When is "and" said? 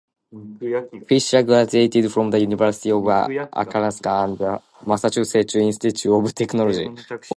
4.25-4.35